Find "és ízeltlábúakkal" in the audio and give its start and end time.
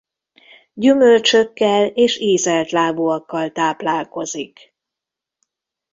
1.87-3.49